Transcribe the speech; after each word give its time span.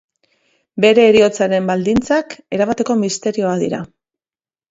Bere 0.85 1.03
heriotzaren 1.09 1.67
baldintzak, 1.71 2.33
erabateko 2.59 2.97
misterioa 3.05 3.55
dira. 3.65 3.83